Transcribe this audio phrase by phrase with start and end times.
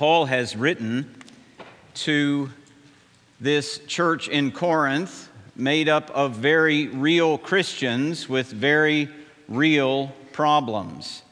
[0.00, 1.14] Paul has written
[1.92, 2.48] to
[3.38, 9.10] this church in Corinth, made up of very real Christians with very
[9.46, 11.22] real problems.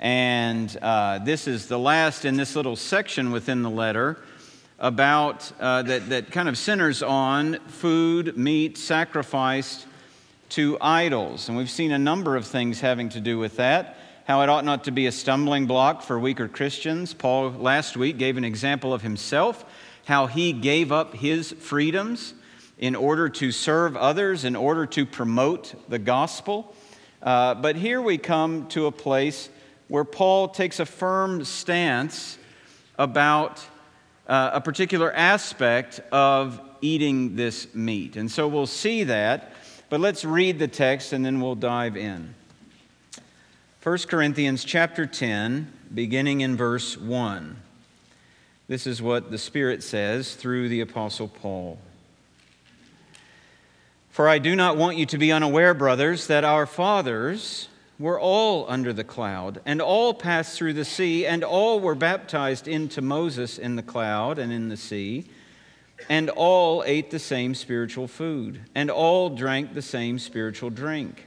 [0.00, 4.16] And uh, this is the last in this little section within the letter
[4.78, 9.86] about uh, that, that kind of centers on food, meat sacrificed
[10.48, 11.50] to idols.
[11.50, 13.98] And we've seen a number of things having to do with that.
[14.24, 17.12] How it ought not to be a stumbling block for weaker Christians.
[17.12, 19.66] Paul last week gave an example of himself,
[20.06, 22.32] how he gave up his freedoms
[22.78, 26.74] in order to serve others, in order to promote the gospel.
[27.22, 29.50] Uh, but here we come to a place
[29.88, 32.38] where Paul takes a firm stance
[32.98, 33.62] about
[34.26, 38.16] uh, a particular aspect of eating this meat.
[38.16, 39.52] And so we'll see that,
[39.90, 42.34] but let's read the text and then we'll dive in.
[43.84, 47.54] 1 Corinthians chapter 10, beginning in verse 1.
[48.66, 51.78] This is what the Spirit says through the Apostle Paul.
[54.08, 57.68] For I do not want you to be unaware, brothers, that our fathers
[57.98, 62.66] were all under the cloud, and all passed through the sea, and all were baptized
[62.66, 65.26] into Moses in the cloud and in the sea,
[66.08, 71.26] and all ate the same spiritual food, and all drank the same spiritual drink.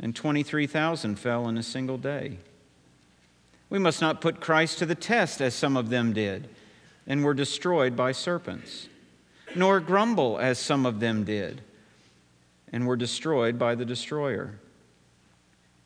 [0.00, 2.38] and 23,000 fell in a single day.
[3.68, 6.48] We must not put Christ to the test, as some of them did,
[7.06, 8.88] and were destroyed by serpents,
[9.54, 11.62] nor grumble, as some of them did
[12.72, 14.54] and were destroyed by the destroyer.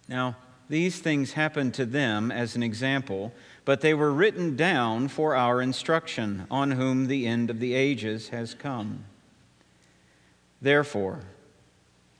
[0.09, 0.37] Now,
[0.69, 3.33] these things happened to them as an example,
[3.65, 8.29] but they were written down for our instruction, on whom the end of the ages
[8.29, 9.05] has come.
[10.61, 11.21] Therefore,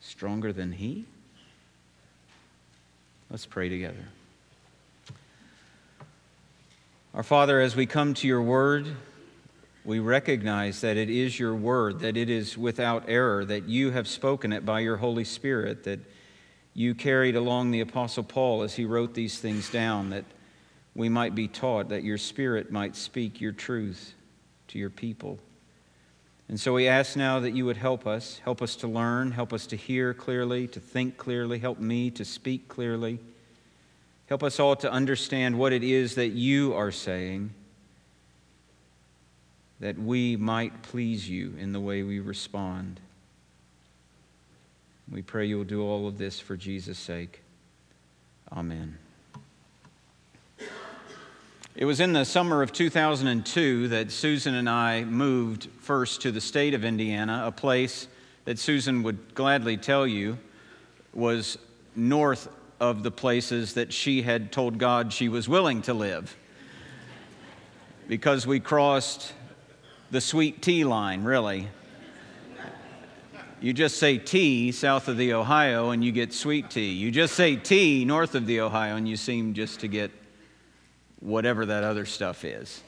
[0.00, 1.04] stronger than He?
[3.30, 4.08] Let's pray together.
[7.14, 8.86] Our Father, as we come to your word,
[9.84, 14.06] we recognize that it is your word, that it is without error, that you have
[14.06, 16.00] spoken it by your Holy Spirit, that
[16.74, 20.24] you carried along the Apostle Paul as he wrote these things down, that
[20.94, 24.14] we might be taught, that your Spirit might speak your truth
[24.68, 25.38] to your people.
[26.48, 29.52] And so we ask now that you would help us, help us to learn, help
[29.52, 33.18] us to hear clearly, to think clearly, help me to speak clearly.
[34.26, 37.50] Help us all to understand what it is that you are saying
[39.80, 43.00] that we might please you in the way we respond.
[45.10, 47.42] We pray you will do all of this for Jesus' sake.
[48.52, 48.98] Amen.
[51.78, 56.40] It was in the summer of 2002 that Susan and I moved first to the
[56.40, 58.08] state of Indiana, a place
[58.46, 60.38] that Susan would gladly tell you
[61.14, 61.56] was
[61.94, 62.48] north
[62.80, 66.36] of the places that she had told God she was willing to live.
[68.08, 69.32] because we crossed
[70.10, 71.68] the sweet tea line, really.
[73.60, 76.90] You just say tea south of the Ohio and you get sweet tea.
[76.94, 80.10] You just say tea north of the Ohio and you seem just to get
[81.20, 82.82] whatever that other stuff is.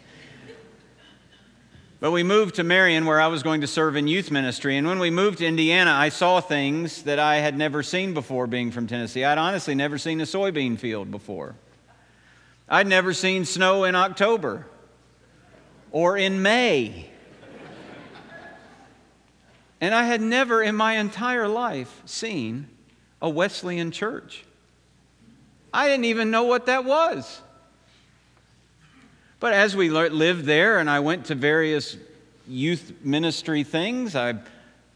[2.00, 4.79] But we moved to Marion where I was going to serve in youth ministry.
[4.79, 8.47] And when we moved to Indiana, I saw things that I had never seen before
[8.47, 9.23] being from Tennessee.
[9.23, 11.56] I'd honestly never seen a soybean field before.
[12.71, 14.67] I'd never seen snow in October
[15.93, 17.11] or in May.
[19.82, 22.69] And I had never in my entire life seen
[23.21, 24.44] a Wesleyan church.
[25.73, 27.43] I didn't even know what that was.
[29.41, 31.97] But as we lived there and I went to various
[32.47, 34.35] youth ministry things, I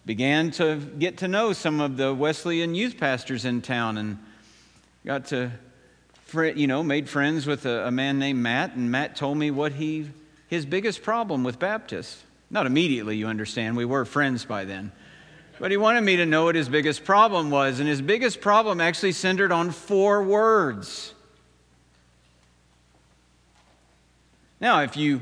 [0.05, 4.19] began to get to know some of the Wesleyan youth pastors in town and
[5.07, 5.51] got to,
[6.35, 8.75] you know, made friends with a, man named Matt.
[8.75, 10.11] And Matt told me what he,
[10.49, 12.23] his biggest problem with Baptists.
[12.51, 13.79] Not immediately, you understand.
[13.79, 14.93] We were friends by then.
[15.59, 17.81] But he wanted me to know what his biggest problem was.
[17.81, 21.14] And his biggest problem actually centered on four words.
[24.61, 25.21] Now, if you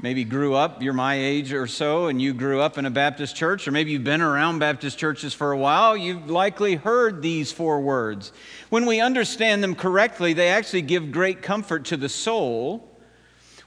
[0.00, 3.34] maybe grew up, you're my age or so, and you grew up in a Baptist
[3.34, 7.50] church, or maybe you've been around Baptist churches for a while, you've likely heard these
[7.50, 8.32] four words.
[8.68, 12.88] When we understand them correctly, they actually give great comfort to the soul.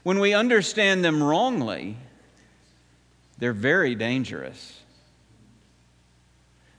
[0.02, 1.96] When we understand them wrongly,
[3.38, 4.80] they're very dangerous.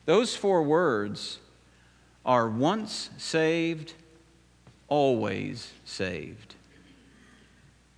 [0.06, 1.40] Those four words
[2.26, 3.94] are once saved,
[4.88, 6.56] always saved.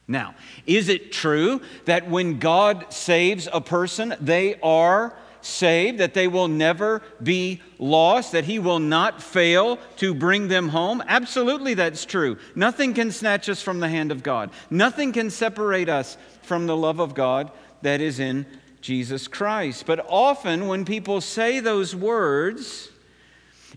[0.08, 0.36] Now,
[0.66, 6.48] is it true that when God saves a person, they are saved, that they will
[6.48, 11.04] never be lost, that He will not fail to bring them home?
[11.08, 12.38] Absolutely, that's true.
[12.56, 16.78] Nothing can snatch us from the hand of God, nothing can separate us from the
[16.78, 17.52] love of God
[17.82, 18.46] that is in
[18.82, 19.86] Jesus Christ.
[19.86, 22.90] But often, when people say those words,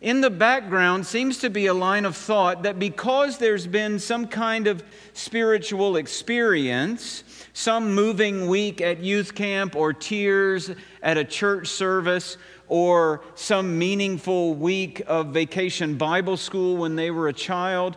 [0.01, 4.27] in the background seems to be a line of thought that because there's been some
[4.27, 4.83] kind of
[5.15, 10.71] spiritual experience, some moving week at youth camp, or tears
[11.03, 12.37] at a church service,
[12.69, 17.97] or some meaningful week of vacation Bible school when they were a child,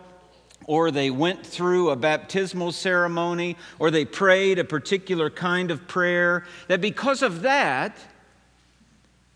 [0.66, 6.46] or they went through a baptismal ceremony, or they prayed a particular kind of prayer,
[6.68, 7.98] that because of that,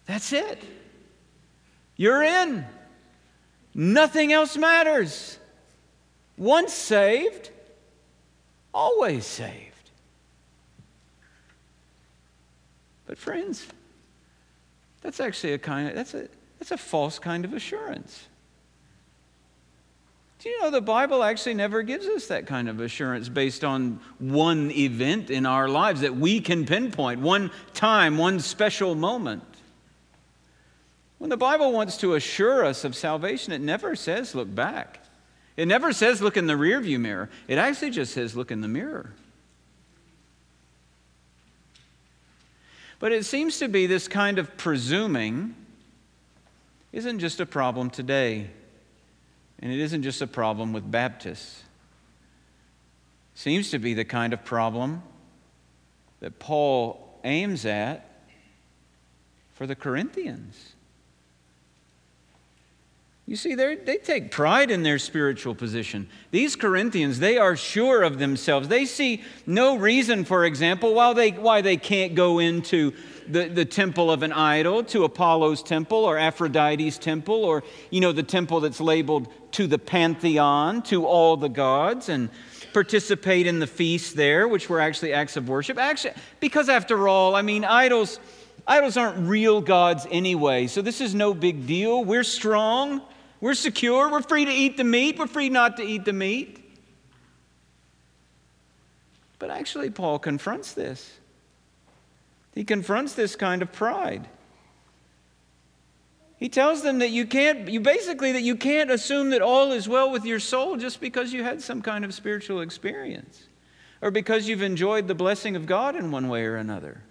[0.06, 0.62] that's it.
[1.96, 2.64] You're in.
[3.75, 5.38] Nothing else matters.
[6.37, 7.50] Once saved,
[8.73, 9.91] always saved.
[13.06, 13.67] But friends,
[15.02, 18.26] that's actually a kind of that's a that's a false kind of assurance.
[20.38, 24.00] Do you know the Bible actually never gives us that kind of assurance based on
[24.19, 29.53] one event in our lives that we can pinpoint, one time, one special moment?
[31.19, 35.00] When the Bible wants to assure us of salvation, it never says look back.
[35.56, 37.31] It never says look in the rearview mirror.
[37.46, 39.12] It actually just says look in the mirror.
[42.99, 45.55] But it seems to be this kind of presuming
[46.93, 48.50] isn't just a problem today.
[49.58, 51.62] And it isn't just a problem with Baptists.
[53.34, 55.02] Seems to be the kind of problem
[56.20, 58.09] that Paul aims at
[59.54, 60.74] for the Corinthians.
[63.26, 66.09] You see, they take pride in their spiritual position.
[66.31, 68.69] These Corinthians, they are sure of themselves.
[68.69, 72.93] They see no reason, for example, why they, why they can't go into
[73.26, 78.12] the, the temple of an idol, to Apollo's temple or Aphrodite's temple, or, you know,
[78.12, 82.28] the temple that's labeled to the pantheon, to all the gods, and
[82.75, 85.78] participate in the feasts there, which were actually acts of worship.
[85.78, 88.21] Actually, because after all, I mean, idols,
[88.66, 92.04] idols aren't real gods anyway, so this is no big deal.
[92.04, 93.00] We're strong.
[93.44, 94.10] We're secure.
[94.10, 95.18] We're free to eat the meat.
[95.18, 96.64] We're free not to eat the meat.
[99.38, 101.12] But actually, Paul confronts this.
[102.54, 104.26] He confronts this kind of pride.
[106.38, 109.86] He tells them that you can't, you basically, that you can't assume that all is
[109.86, 113.42] well with your soul just because you had some kind of spiritual experience
[114.00, 117.02] or because you've enjoyed the blessing of God in one way or another.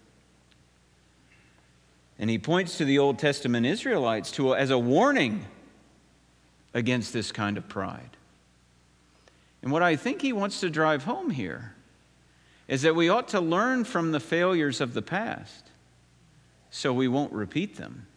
[2.17, 5.45] And he points to the Old Testament Israelites to, as a warning
[6.73, 8.17] against this kind of pride.
[9.61, 11.75] And what I think he wants to drive home here
[12.67, 15.69] is that we ought to learn from the failures of the past
[16.69, 18.07] so we won't repeat them.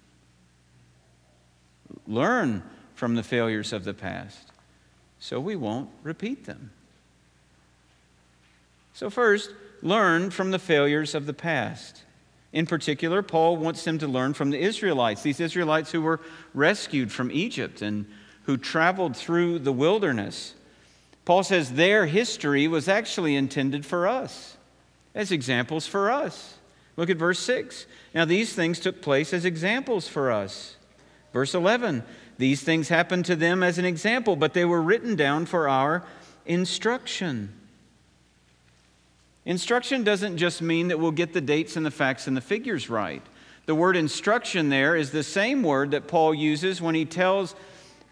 [2.07, 2.63] Learn
[2.95, 4.51] from the failures of the past
[5.19, 6.71] so we won't repeat them.
[8.93, 9.51] So, first,
[9.83, 12.03] learn from the failures of the past.
[12.53, 16.21] In particular, Paul wants them to learn from the Israelites, these Israelites who were
[16.55, 18.07] rescued from Egypt and
[18.47, 20.55] who traveled through the wilderness.
[21.25, 24.57] Paul says their history was actually intended for us,
[25.15, 26.55] as examples for us.
[26.97, 27.87] Look at verse 6.
[28.15, 30.76] Now, these things took place as examples for us.
[31.33, 32.05] Verse 11.
[32.38, 36.05] These things happened to them as an example, but they were written down for our
[36.47, 37.53] instruction.
[39.45, 42.88] Instruction doesn't just mean that we'll get the dates and the facts and the figures
[42.88, 43.23] right.
[43.67, 47.57] The word instruction there is the same word that Paul uses when he tells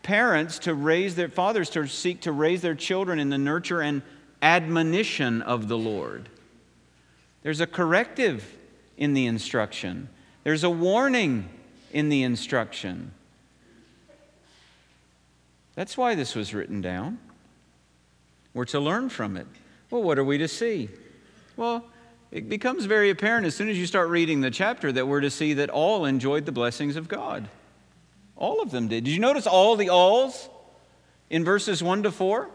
[0.05, 4.03] parents to raise their fathers to seek to raise their children in the nurture and
[4.41, 6.29] admonition of the Lord.
[7.43, 8.57] There's a corrective
[8.97, 10.09] in the instruction,
[10.45, 11.49] there's a warning
[11.93, 13.11] in the instruction.
[15.75, 17.19] That's why this was written down.
[18.53, 19.49] We're to learn from it.
[19.91, 20.89] Well, what are we to see?
[21.57, 21.85] Well,
[22.31, 25.31] it becomes very apparent as soon as you start reading the chapter that we're to
[25.31, 27.49] see that all enjoyed the blessings of God.
[28.37, 29.05] All of them did.
[29.05, 30.49] Did you notice all the alls
[31.31, 32.49] in verses 1 to 4?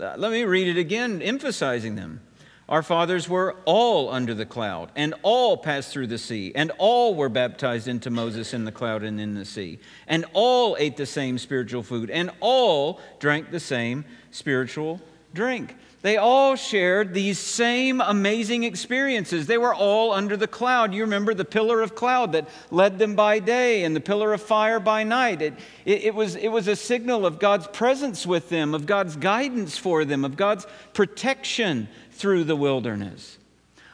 [0.00, 2.20] Uh, let me read it again, emphasizing them.
[2.68, 7.16] Our fathers were all under the cloud, and all passed through the sea, and all
[7.16, 11.04] were baptized into Moses in the cloud and in the sea, and all ate the
[11.04, 15.00] same spiritual food, and all drank the same spiritual
[15.34, 15.74] drink.
[16.02, 19.46] They all shared these same amazing experiences.
[19.46, 20.94] They were all under the cloud.
[20.94, 24.40] You remember the pillar of cloud that led them by day and the pillar of
[24.40, 25.42] fire by night.
[25.42, 25.54] It,
[25.84, 29.76] it, it, was, it was a signal of God's presence with them, of God's guidance
[29.76, 33.36] for them, of God's protection through the wilderness.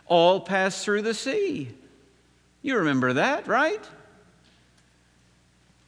[0.07, 1.71] All passed through the sea.
[2.63, 3.83] You remember that, right?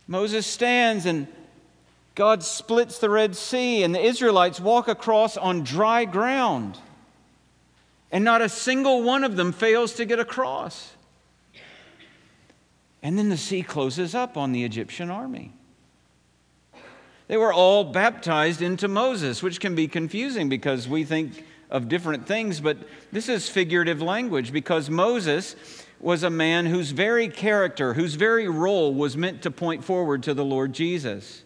[0.09, 1.29] Moses stands and
[2.19, 6.77] God splits the Red Sea, and the Israelites walk across on dry ground.
[8.11, 10.95] And not a single one of them fails to get across.
[13.05, 15.53] And then the sea closes up on the Egyptian army.
[17.29, 22.27] They were all baptized into Moses, which can be confusing because we think of different
[22.27, 22.79] things, but
[23.13, 25.55] this is figurative language because Moses
[26.01, 30.35] was a man whose very character, whose very role was meant to point forward to
[30.35, 31.45] the Lord Jesus.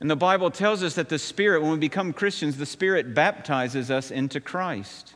[0.00, 3.90] And the Bible tells us that the Spirit, when we become Christians, the Spirit baptizes
[3.90, 5.14] us into Christ.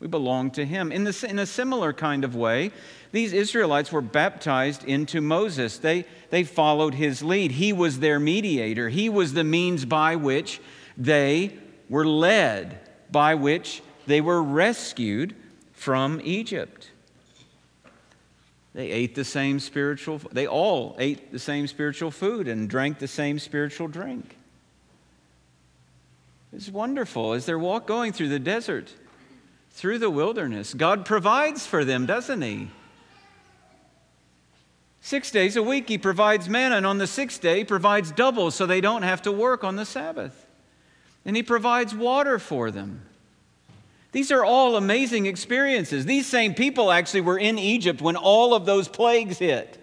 [0.00, 0.92] We belong to Him.
[0.92, 2.70] In, this, in a similar kind of way,
[3.12, 5.78] these Israelites were baptized into Moses.
[5.78, 7.52] They, they followed his lead.
[7.52, 10.60] He was their mediator, he was the means by which
[10.96, 11.56] they
[11.88, 12.78] were led,
[13.10, 15.34] by which they were rescued
[15.72, 16.90] from Egypt.
[18.76, 23.08] They ate the same spiritual, they all ate the same spiritual food and drank the
[23.08, 24.36] same spiritual drink.
[26.52, 28.92] It's wonderful as they're walk going through the desert,
[29.70, 30.74] through the wilderness.
[30.74, 32.68] God provides for them, doesn't He?
[35.00, 38.50] Six days a week, He provides manna, and on the sixth day, He provides double
[38.50, 40.46] so they don't have to work on the Sabbath.
[41.24, 43.06] And He provides water for them.
[44.16, 46.06] These are all amazing experiences.
[46.06, 49.76] These same people actually were in Egypt when all of those plagues hit.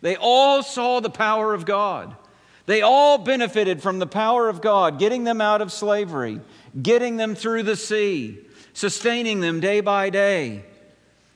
[0.00, 2.16] They all saw the power of God.
[2.64, 6.40] They all benefited from the power of God, getting them out of slavery,
[6.80, 8.38] getting them through the sea,
[8.72, 10.64] sustaining them day by day.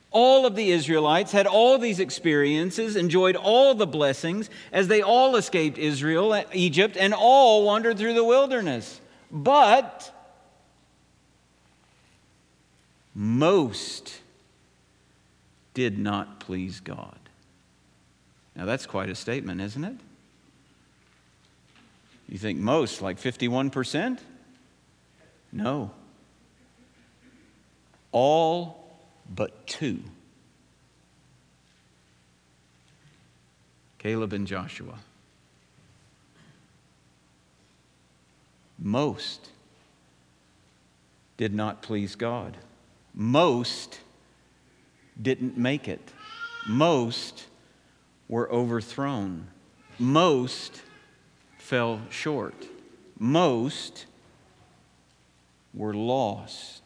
[0.09, 5.35] All of the Israelites had all these experiences, enjoyed all the blessings as they all
[5.35, 8.99] escaped Israel, Egypt, and all wandered through the wilderness.
[9.29, 10.11] But
[13.13, 14.21] most
[15.73, 17.17] did not please God.
[18.55, 19.95] Now, that's quite a statement, isn't it?
[22.27, 24.19] You think most, like 51%?
[25.51, 25.91] No.
[28.11, 28.97] All
[29.33, 29.99] but two
[34.01, 34.97] Caleb and Joshua.
[38.79, 39.51] Most
[41.37, 42.57] did not please God.
[43.13, 43.99] Most
[45.21, 46.13] didn't make it.
[46.67, 47.45] Most
[48.27, 49.47] were overthrown.
[49.99, 50.81] Most
[51.57, 52.67] fell short.
[53.19, 54.05] Most
[55.73, 56.81] were lost.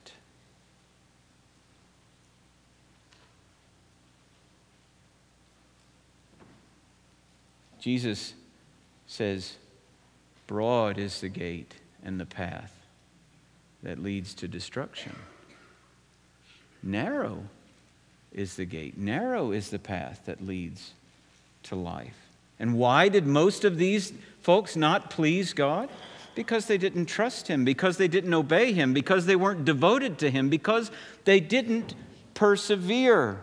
[7.79, 8.34] Jesus
[9.05, 9.58] says,
[10.48, 12.75] Broad is the gate and the path
[13.84, 15.15] that leads to destruction.
[16.86, 17.39] Narrow
[18.32, 20.92] is the gate, narrow is the path that leads
[21.63, 22.15] to life.
[22.60, 25.89] And why did most of these folks not please God?
[26.36, 30.30] Because they didn't trust him, because they didn't obey him, because they weren't devoted to
[30.30, 30.92] him, because
[31.24, 31.96] they didn't
[32.34, 33.39] persevere.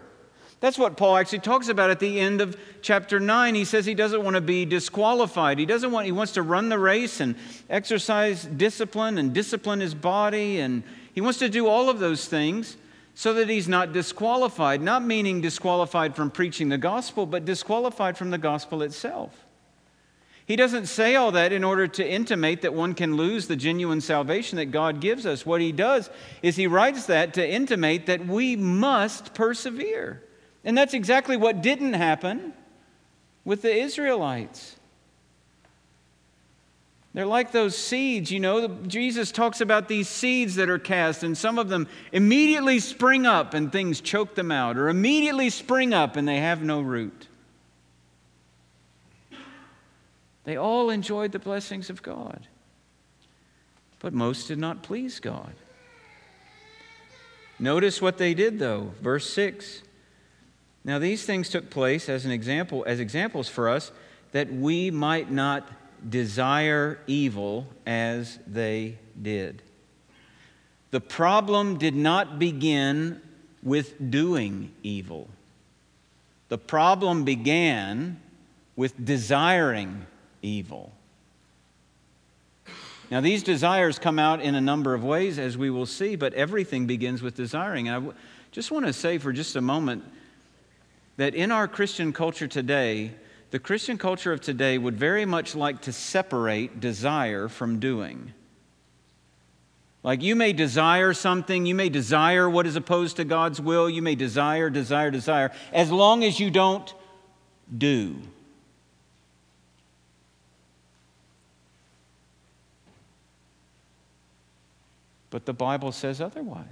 [0.61, 3.56] That's what Paul actually talks about at the end of chapter 9.
[3.56, 5.58] He says he doesn't want to be disqualified.
[5.58, 7.34] He doesn't want he wants to run the race and
[7.68, 10.84] exercise discipline and discipline his body and
[11.14, 12.76] he wants to do all of those things
[13.14, 18.31] so that he's not disqualified, not meaning disqualified from preaching the gospel, but disqualified from
[18.31, 19.47] the gospel itself.
[20.47, 24.00] He doesn't say all that in order to intimate that one can lose the genuine
[24.00, 25.47] salvation that God gives us.
[25.47, 26.11] What he does
[26.42, 30.23] is he writes that to intimate that we must persevere.
[30.64, 32.54] And that's exactly what didn't happen
[33.45, 34.76] with the Israelites.
[37.14, 38.69] They're like those seeds, you know.
[38.87, 43.52] Jesus talks about these seeds that are cast, and some of them immediately spring up
[43.52, 47.28] and things choke them out, or immediately spring up and they have no root.
[50.45, 52.47] They all enjoyed the blessings of God,
[54.00, 55.52] but most did not please God.
[57.59, 58.92] Notice what they did, though.
[59.00, 59.83] Verse 6
[60.85, 63.92] now, these things took place as an example, as examples for us,
[64.33, 65.69] that we might not
[66.09, 69.62] desire evil as they did.
[70.90, 73.21] The problem did not begin
[73.62, 75.28] with doing evil.
[76.49, 78.21] The problem began
[78.76, 80.06] with desiring
[80.42, 80.92] evil.
[83.11, 86.32] Now, these desires come out in a number of ways, as we will see, but
[86.35, 87.88] everything begins with desiring.
[87.88, 88.12] And I
[88.52, 90.04] just want to say for just a moment
[91.16, 93.12] that in our Christian culture today,
[93.52, 98.32] the Christian culture of today would very much like to separate desire from doing.
[100.02, 104.00] Like you may desire something, you may desire what is opposed to God's will, you
[104.00, 106.94] may desire, desire, desire, as long as you don't
[107.76, 108.16] do.
[115.28, 116.64] But the Bible says otherwise.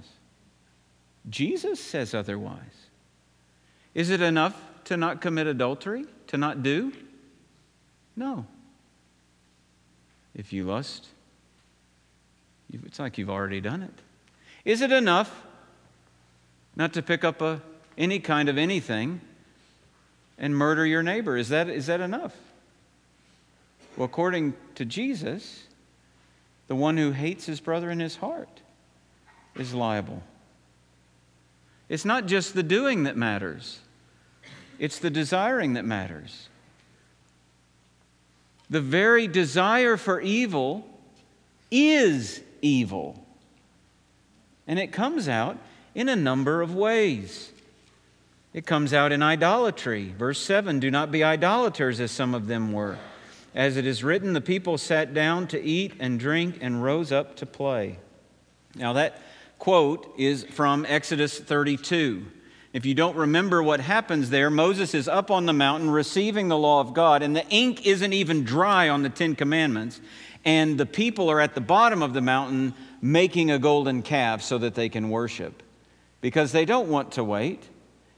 [1.29, 2.57] Jesus says otherwise.
[3.93, 6.93] Is it enough to not commit adultery, to not do?
[8.15, 8.45] No.
[10.33, 11.07] If you lust,
[12.71, 13.93] it's like you've already done it.
[14.63, 15.43] Is it enough
[16.77, 17.61] not to pick up a,
[17.97, 19.19] any kind of anything
[20.37, 21.35] and murder your neighbor?
[21.35, 22.33] Is that, is that enough?
[23.97, 25.67] Well, according to Jesus,
[26.67, 28.61] the one who hates his brother in his heart
[29.57, 30.23] is liable.
[31.89, 33.81] It's not just the doing that matters,
[34.81, 36.49] it's the desiring that matters.
[38.71, 40.83] The very desire for evil
[41.69, 43.23] is evil.
[44.65, 45.59] And it comes out
[45.93, 47.51] in a number of ways.
[48.55, 50.15] It comes out in idolatry.
[50.17, 52.97] Verse 7 Do not be idolaters as some of them were.
[53.53, 57.35] As it is written, the people sat down to eat and drink and rose up
[57.35, 57.99] to play.
[58.73, 59.21] Now, that
[59.59, 62.25] quote is from Exodus 32.
[62.73, 66.57] If you don't remember what happens there, Moses is up on the mountain receiving the
[66.57, 69.99] law of God, and the ink isn't even dry on the Ten Commandments.
[70.45, 74.57] And the people are at the bottom of the mountain making a golden calf so
[74.57, 75.61] that they can worship
[76.21, 77.67] because they don't want to wait.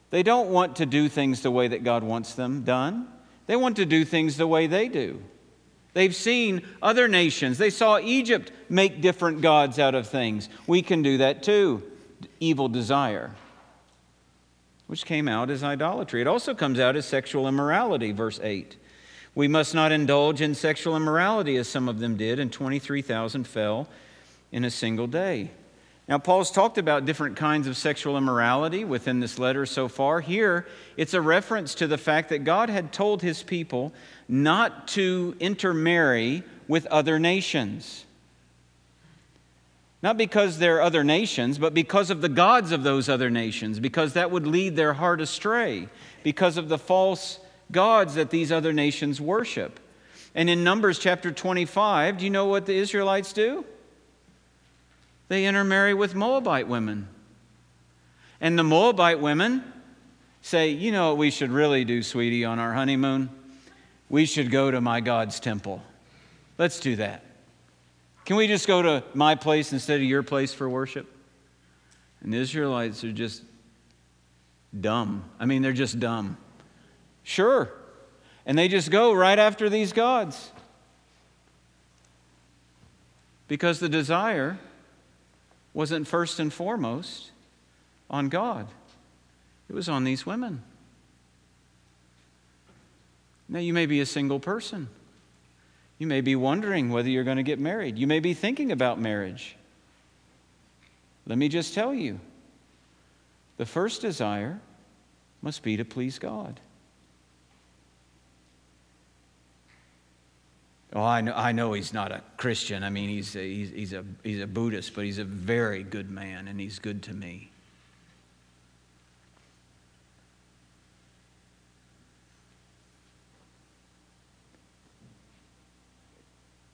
[0.10, 3.08] They don't want to do things the way that God wants them done.
[3.48, 5.22] They want to do things the way they do.
[5.94, 7.58] They've seen other nations.
[7.58, 10.50] They saw Egypt make different gods out of things.
[10.66, 11.84] We can do that too.
[12.39, 13.36] Evil desire,
[14.88, 16.22] which came out as idolatry.
[16.22, 18.78] It also comes out as sexual immorality, verse 8.
[19.36, 23.88] We must not indulge in sexual immorality as some of them did, and 23,000 fell
[24.52, 25.50] in a single day.
[26.08, 30.19] Now, Paul's talked about different kinds of sexual immorality within this letter so far.
[30.19, 30.67] Here,
[30.98, 33.93] it's a reference to the fact that God had told his people
[34.28, 38.03] not to intermarry with other nations.
[40.04, 44.13] Not because they're other nations, but because of the gods of those other nations, because
[44.13, 45.88] that would lead their heart astray,
[46.22, 47.39] because of the false
[47.72, 49.80] gods that these other nations worship.
[50.36, 53.66] And in Numbers chapter 25, do you know what the Israelites do?
[55.34, 57.08] they intermarry with Moabite women.
[58.39, 59.63] And the Moabite women
[60.44, 63.30] say, You know what we should really do, sweetie, on our honeymoon?
[64.10, 65.82] We should go to my God's temple.
[66.60, 67.24] Let's do that.
[68.25, 71.07] Can we just go to my place instead of your place for worship?
[72.21, 73.43] And the Israelites are just
[74.79, 75.25] dumb.
[75.39, 76.38] I mean, they're just dumb.
[77.23, 77.69] Sure.
[78.45, 80.51] And they just go right after these gods.
[83.47, 84.57] Because the desire
[85.73, 87.31] wasn't first and foremost
[88.09, 88.67] on God,
[89.69, 90.62] it was on these women.
[93.49, 94.88] Now, you may be a single person.
[96.04, 97.98] You may be wondering whether you're going to get married.
[97.98, 99.56] You may be thinking about marriage.
[101.26, 102.20] Let me just tell you
[103.56, 104.60] the first desire
[105.42, 106.60] must be to please God.
[110.92, 112.84] Oh, I know, I know he's not a Christian.
[112.84, 116.12] I mean, he's a, he's, he's, a, he's a Buddhist, but he's a very good
[116.12, 117.50] man, and he's good to me.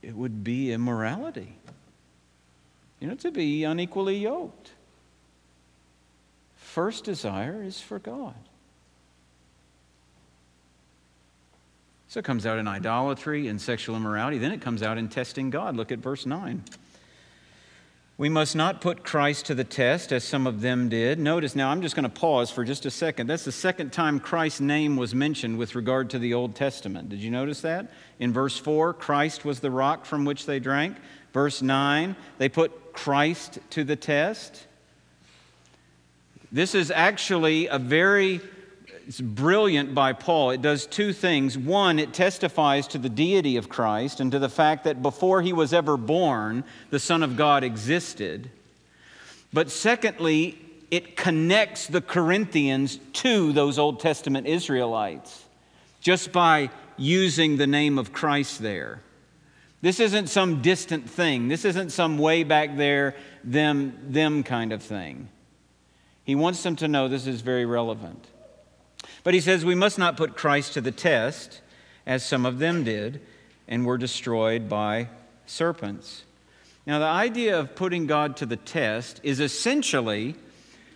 [0.09, 1.55] It would be immorality,
[2.99, 4.71] you know, to be unequally yoked.
[6.55, 8.33] First desire is for God.
[12.07, 14.39] So it comes out in idolatry and sexual immorality.
[14.39, 15.75] Then it comes out in testing God.
[15.75, 16.63] Look at verse 9.
[18.19, 21.19] We must not put Christ to the test as some of them did.
[21.19, 23.27] Notice now, I'm just going to pause for just a second.
[23.27, 27.07] That's the second time Christ's name was mentioned with regard to the Old Testament.
[27.07, 27.93] Did you notice that?
[28.19, 30.97] In verse 4, Christ was the rock from which they drank.
[31.31, 34.67] Verse 9, they put Christ to the test.
[36.51, 38.41] This is actually a very
[39.09, 40.51] it's brilliant by Paul.
[40.51, 41.57] It does two things.
[41.57, 45.51] One, it testifies to the deity of Christ and to the fact that before he
[45.51, 48.51] was ever born, the Son of God existed.
[49.51, 50.59] But secondly,
[50.91, 55.43] it connects the Corinthians to those Old Testament Israelites
[56.01, 59.01] just by using the name of Christ there.
[59.81, 61.47] This isn't some distant thing.
[61.47, 65.29] This isn't some way back there, them, them kind of thing.
[66.25, 68.23] He wants them to know this is very relevant.
[69.23, 71.61] But he says we must not put Christ to the test,
[72.05, 73.21] as some of them did,
[73.67, 75.09] and were destroyed by
[75.45, 76.23] serpents.
[76.85, 80.35] Now, the idea of putting God to the test is essentially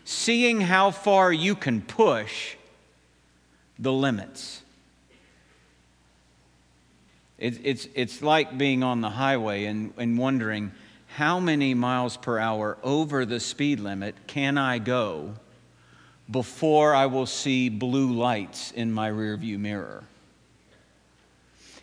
[0.06, 2.56] seeing how far you can push
[3.78, 4.62] the limits.
[7.38, 10.72] It's, it's, it's like being on the highway and, and wondering
[11.08, 15.36] how many miles per hour over the speed limit can I go
[16.30, 20.04] before I will see blue lights in my rearview mirror.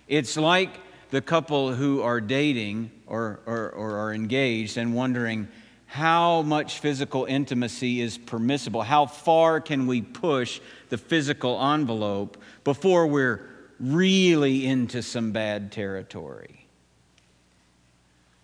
[0.08, 0.70] It's like
[1.10, 5.48] the couple who are dating or, or, or, are engaged and wondering
[5.86, 8.82] how much physical intimacy is permissible.
[8.82, 13.48] How far can we push the physical envelope before we're
[13.80, 16.66] really into some bad territory?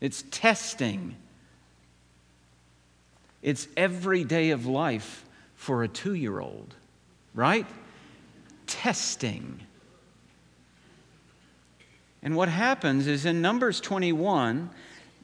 [0.00, 1.16] It's testing.
[3.42, 5.25] It's every day of life
[5.56, 6.74] for a two year old,
[7.34, 7.66] right?
[8.66, 9.60] Testing.
[12.22, 14.70] And what happens is in Numbers 21,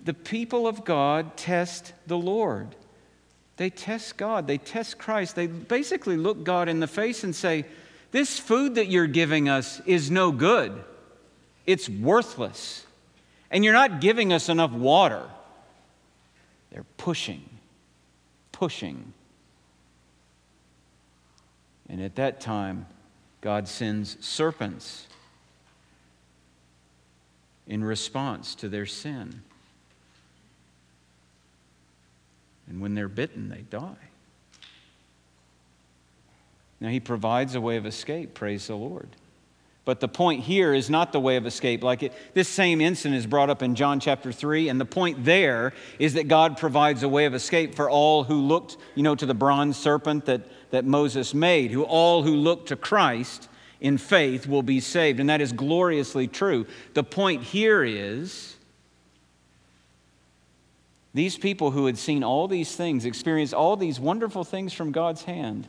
[0.04, 2.74] the people of God test the Lord.
[3.56, 5.36] They test God, they test Christ.
[5.36, 7.64] They basically look God in the face and say,
[8.10, 10.82] This food that you're giving us is no good,
[11.66, 12.86] it's worthless.
[13.50, 15.28] And you're not giving us enough water.
[16.70, 17.44] They're pushing,
[18.50, 19.12] pushing.
[21.92, 22.86] And at that time,
[23.42, 25.06] God sends serpents
[27.66, 29.42] in response to their sin.
[32.66, 34.08] And when they're bitten, they die.
[36.80, 39.10] Now, He provides a way of escape, praise the Lord.
[39.84, 41.82] But the point here is not the way of escape.
[41.82, 45.24] Like it, this same incident is brought up in John chapter 3, and the point
[45.24, 49.16] there is that God provides a way of escape for all who looked, you know,
[49.16, 53.48] to the bronze serpent that, that Moses made, who all who look to Christ
[53.80, 55.20] in faith will be saved.
[55.20, 56.66] And that is gloriously true.
[56.94, 58.56] The point here is
[61.14, 65.22] these people who had seen all these things, experienced all these wonderful things from God's
[65.22, 65.68] hand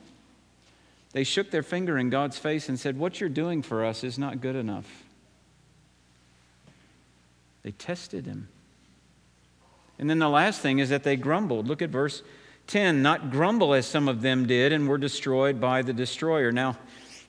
[1.13, 4.19] they shook their finger in God's face and said, What you're doing for us is
[4.19, 5.03] not good enough.
[7.61, 8.49] They tested him.
[9.99, 11.67] And then the last thing is that they grumbled.
[11.67, 12.23] Look at verse
[12.67, 16.51] 10 not grumble as some of them did and were destroyed by the destroyer.
[16.51, 16.77] Now,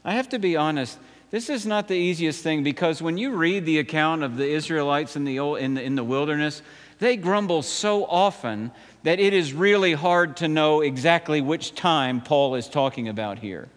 [0.05, 0.99] I have to be honest.
[1.31, 5.17] This is not the easiest thing because when you read the account of the Israelites
[5.17, 6.63] in the, old, in the, in the wilderness,
[7.01, 8.71] they grumble so often
[9.03, 13.69] that it is really hard to know exactly which time Paul is talking about here.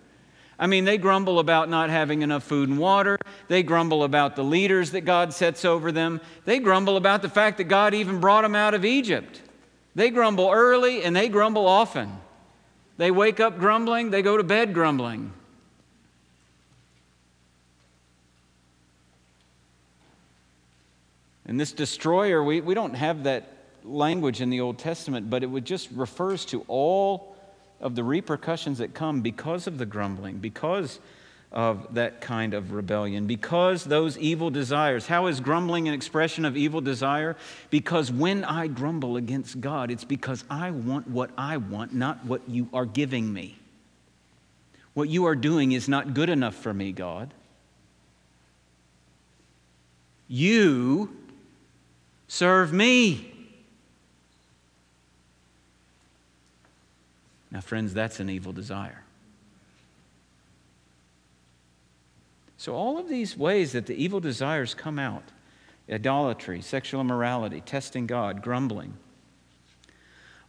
[0.59, 3.17] I mean, they grumble about not having enough food and water.
[3.47, 6.19] They grumble about the leaders that God sets over them.
[6.45, 9.41] They grumble about the fact that God even brought them out of Egypt.
[9.97, 12.19] They grumble early and they grumble often.
[12.97, 15.33] They wake up grumbling, they go to bed grumbling.
[21.47, 23.51] And this destroyer, we, we don't have that
[23.83, 27.35] language in the Old Testament, but it would just refers to all
[27.81, 30.99] of the repercussions that come because of the grumbling, because
[31.51, 33.25] of that kind of rebellion.
[33.25, 37.35] Because those evil desires, how is grumbling an expression of evil desire?
[37.69, 42.41] Because when I grumble against God, it's because I want what I want, not what
[42.49, 43.57] you are giving me.
[44.93, 47.33] What you are doing is not good enough for me, God.
[50.27, 51.15] You
[52.27, 53.31] serve me.
[57.51, 59.03] Now, friends, that's an evil desire.
[62.57, 65.23] So, all of these ways that the evil desires come out
[65.89, 68.97] idolatry, sexual immorality, testing God, grumbling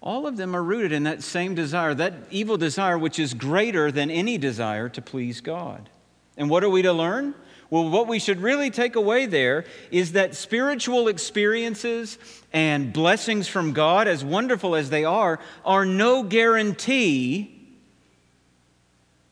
[0.01, 3.90] all of them are rooted in that same desire, that evil desire which is greater
[3.90, 5.88] than any desire to please God.
[6.37, 7.35] And what are we to learn?
[7.68, 12.16] Well, what we should really take away there is that spiritual experiences
[12.53, 17.55] and blessings from God, as wonderful as they are, are no guarantee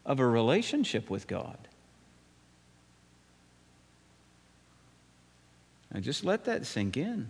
[0.04, 1.65] of a relationship with God.
[5.92, 7.28] Now, just let that sink in.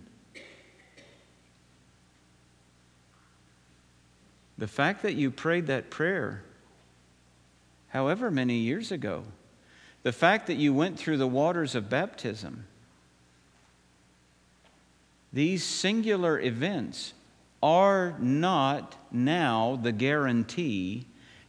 [4.57, 6.43] The fact that you prayed that prayer,
[7.89, 9.23] however many years ago,
[10.03, 12.65] the fact that you went through the waters of baptism,
[15.31, 17.13] these singular events
[17.61, 21.05] are not now the guarantee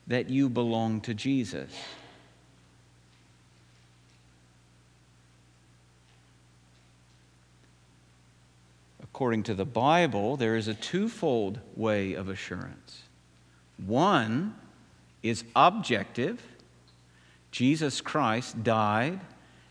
[0.07, 1.71] that you belong to Jesus.
[9.19, 13.03] According to the Bible, there is a twofold way of assurance.
[13.85, 14.55] One
[15.25, 16.41] is objective
[17.51, 19.19] Jesus Christ died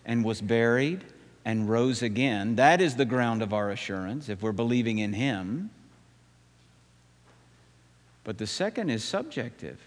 [0.05, 1.05] and was buried
[1.45, 2.57] and rose again.
[2.57, 5.69] That is the ground of our assurance if we're believing in Him.
[8.25, 9.79] But the second is subjective.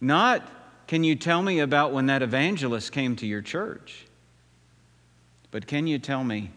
[0.00, 0.50] Not,
[0.86, 4.06] can you tell me about when that evangelist came to your church?
[5.50, 6.52] But can you tell me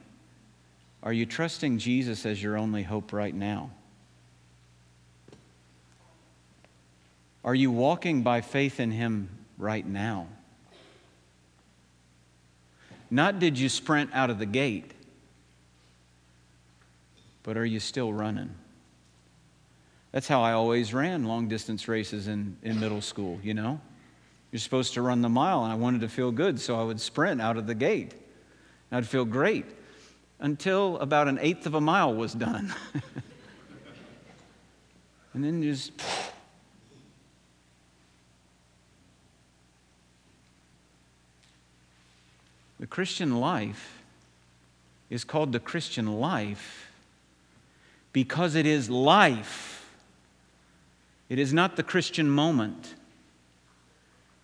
[1.05, 3.69] are you trusting Jesus as your only hope right now?
[7.43, 10.27] Are you walking by faith in Him right now?
[13.11, 14.91] Not did you sprint out of the gate,
[17.43, 18.49] but are you still running?
[20.11, 23.79] That's how I always ran long distance races in, in middle school, you know?
[24.51, 26.99] You're supposed to run the mile, and I wanted to feel good, so I would
[26.99, 28.15] sprint out of the gate.
[28.91, 29.65] I'd feel great
[30.39, 32.73] until about an eighth of a mile was done.
[35.33, 35.91] and then just.
[42.79, 44.03] The Christian life
[45.09, 46.91] is called the Christian life
[48.11, 49.89] because it is life.
[51.29, 52.95] It is not the Christian moment,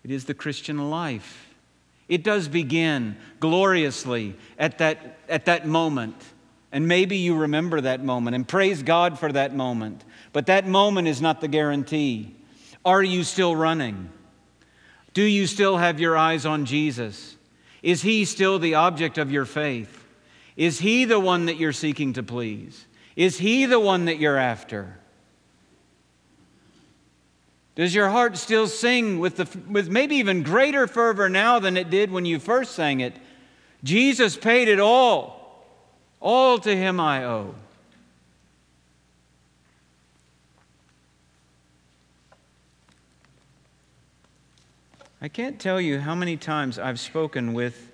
[0.04, 1.51] it is the Christian life.
[2.12, 6.14] It does begin gloriously at that, at that moment.
[6.70, 10.04] And maybe you remember that moment and praise God for that moment.
[10.34, 12.36] But that moment is not the guarantee.
[12.84, 14.10] Are you still running?
[15.14, 17.38] Do you still have your eyes on Jesus?
[17.82, 20.04] Is He still the object of your faith?
[20.54, 22.84] Is He the one that you're seeking to please?
[23.16, 24.98] Is He the one that you're after?
[27.74, 31.88] Does your heart still sing with, the, with maybe even greater fervor now than it
[31.88, 33.14] did when you first sang it?
[33.82, 35.64] Jesus paid it all.
[36.20, 37.54] All to him I owe.
[45.20, 47.90] I can't tell you how many times I've spoken with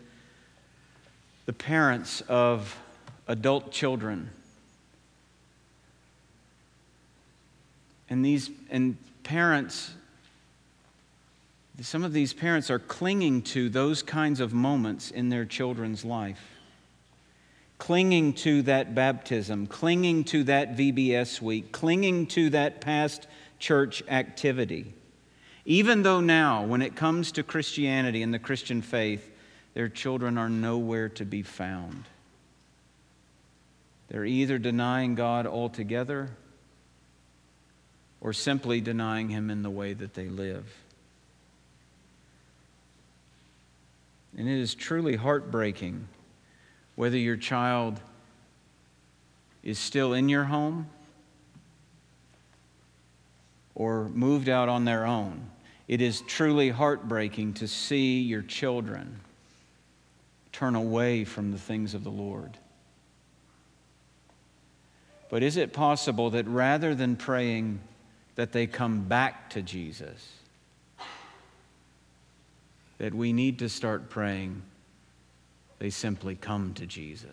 [1.44, 2.74] the parents of
[3.26, 4.30] adult children.
[8.10, 9.92] And these and parents,
[11.80, 16.42] some of these parents are clinging to those kinds of moments in their children's life.
[17.76, 24.92] Clinging to that baptism, clinging to that VBS week, clinging to that past church activity.
[25.64, 29.30] Even though now, when it comes to Christianity and the Christian faith,
[29.74, 32.04] their children are nowhere to be found.
[34.08, 36.30] They're either denying God altogether
[38.20, 40.66] or simply denying Him in the way that they live.
[44.36, 46.08] And it is truly heartbreaking
[46.94, 48.00] whether your child
[49.62, 50.88] is still in your home
[53.74, 55.50] or moved out on their own.
[55.86, 59.20] It is truly heartbreaking to see your children
[60.52, 62.58] turn away from the things of the Lord.
[65.30, 67.80] But is it possible that rather than praying,
[68.38, 70.34] that they come back to Jesus.
[72.98, 74.62] that we need to start praying,
[75.80, 77.30] they simply come to Jesus.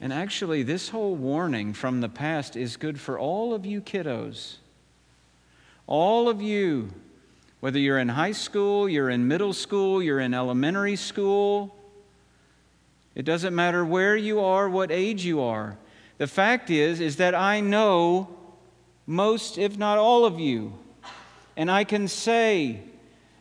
[0.00, 4.58] And actually, this whole warning from the past is good for all of you kiddos.
[5.88, 6.90] All of you,
[7.58, 11.74] whether you're in high school, you're in middle school, you're in elementary school,
[13.14, 15.76] it doesn't matter where you are, what age you are.
[16.18, 18.36] The fact is is that I know
[19.06, 20.72] most if not all of you.
[21.56, 22.80] And I can say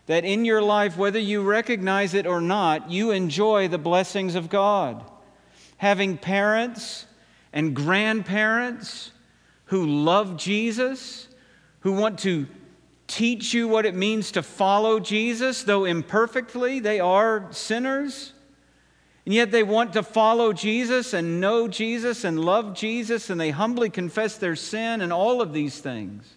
[0.07, 4.49] that in your life whether you recognize it or not, you enjoy the blessings of
[4.49, 5.03] God
[5.81, 7.07] having parents
[7.53, 9.11] and grandparents
[9.65, 11.27] who love Jesus,
[11.79, 12.45] who want to
[13.07, 18.33] teach you what it means to follow Jesus, though imperfectly, they are sinners.
[19.25, 23.51] And yet they want to follow Jesus and know Jesus and love Jesus, and they
[23.51, 26.35] humbly confess their sin and all of these things.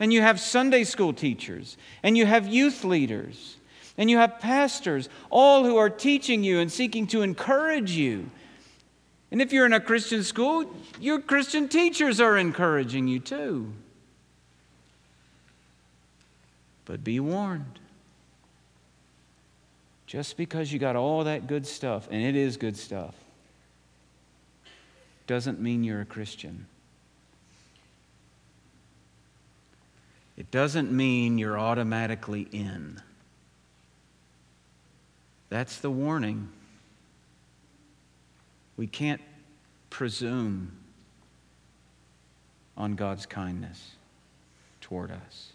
[0.00, 3.56] And you have Sunday school teachers, and you have youth leaders,
[3.96, 8.30] and you have pastors, all who are teaching you and seeking to encourage you.
[9.30, 10.64] And if you're in a Christian school,
[10.98, 13.72] your Christian teachers are encouraging you too.
[16.84, 17.79] But be warned.
[20.10, 23.14] Just because you got all that good stuff, and it is good stuff,
[25.28, 26.66] doesn't mean you're a Christian.
[30.36, 33.00] It doesn't mean you're automatically in.
[35.48, 36.48] That's the warning.
[38.76, 39.22] We can't
[39.90, 40.72] presume
[42.76, 43.92] on God's kindness
[44.80, 45.49] toward us.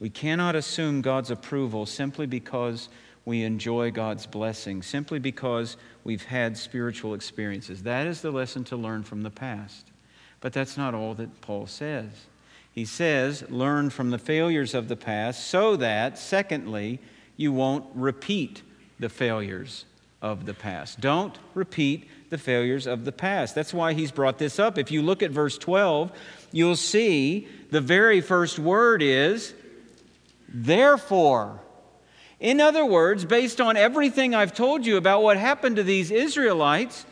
[0.00, 2.88] We cannot assume God's approval simply because
[3.26, 7.82] we enjoy God's blessing, simply because we've had spiritual experiences.
[7.82, 9.86] That is the lesson to learn from the past.
[10.40, 12.10] But that's not all that Paul says.
[12.72, 16.98] He says, learn from the failures of the past so that, secondly,
[17.36, 18.62] you won't repeat
[18.98, 19.84] the failures
[20.22, 21.00] of the past.
[21.00, 23.54] Don't repeat the failures of the past.
[23.54, 24.78] That's why he's brought this up.
[24.78, 26.12] If you look at verse 12,
[26.52, 29.54] you'll see the very first word is
[30.52, 31.60] therefore.
[32.38, 37.04] In other words, based on everything I've told you about what happened to these Israelites,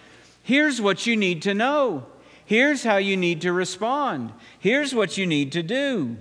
[0.43, 2.07] here's what you need to know.
[2.45, 4.33] Here's how you need to respond.
[4.59, 6.17] Here's what you need to do.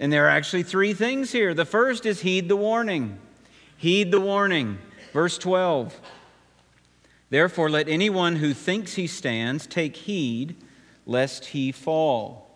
[0.00, 1.52] And there are actually three things here.
[1.52, 3.18] The first is heed the warning.
[3.76, 4.78] Heed the warning.
[5.12, 6.00] Verse 12
[7.28, 10.56] Therefore, let anyone who thinks he stands take heed
[11.06, 12.51] lest he fall.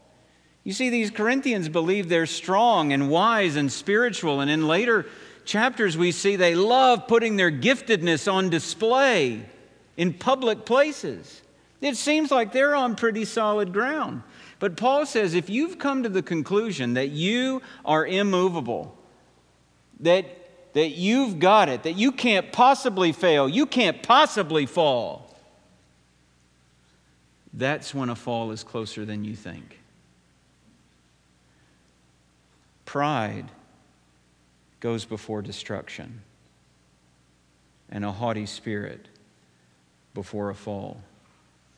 [0.66, 5.06] You see, these Corinthians believe they're strong and wise and spiritual, and in later
[5.44, 9.48] chapters we see they love putting their giftedness on display
[9.96, 11.40] in public places.
[11.80, 14.24] It seems like they're on pretty solid ground.
[14.58, 18.98] But Paul says if you've come to the conclusion that you are immovable,
[20.00, 20.26] that,
[20.74, 25.32] that you've got it, that you can't possibly fail, you can't possibly fall,
[27.52, 29.75] that's when a fall is closer than you think.
[32.86, 33.50] Pride
[34.80, 36.22] goes before destruction,
[37.90, 39.08] and a haughty spirit
[40.14, 41.02] before a fall.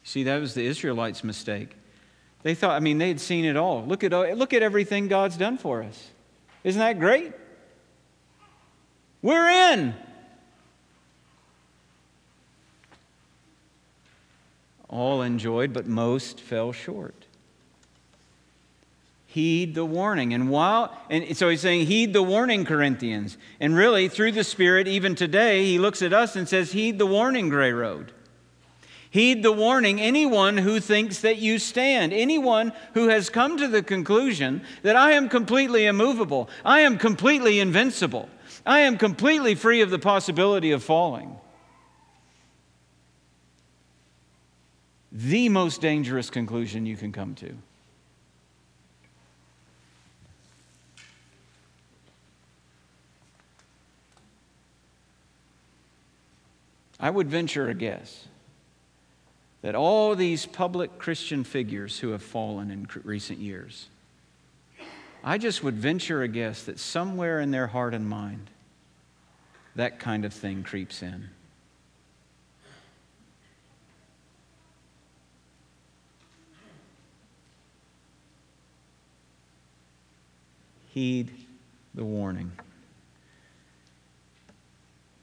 [0.05, 1.71] See, that was the Israelites' mistake.
[2.42, 3.85] They thought, I mean, they had seen it all.
[3.85, 6.09] Look at, look at everything God's done for us.
[6.62, 7.33] Isn't that great?
[9.23, 9.94] We're in.
[14.88, 17.28] All enjoyed, but most fell short.
[19.31, 20.33] Heed the warning.
[20.33, 23.37] And while, and so he's saying, heed the warning, Corinthians.
[23.61, 27.05] And really, through the Spirit, even today, he looks at us and says, heed the
[27.05, 28.12] warning, Gray Road.
[29.11, 33.83] Heed the warning anyone who thinks that you stand, anyone who has come to the
[33.83, 38.31] conclusion that I am completely immovable, I am completely invincible,
[38.64, 41.37] I am completely free of the possibility of falling.
[45.12, 47.59] The most dangerous conclusion you can come to.
[57.01, 58.26] I would venture a guess
[59.62, 63.88] that all these public Christian figures who have fallen in recent years,
[65.22, 68.51] I just would venture a guess that somewhere in their heart and mind,
[69.74, 71.28] that kind of thing creeps in.
[80.88, 81.30] Heed
[81.94, 82.51] the warning.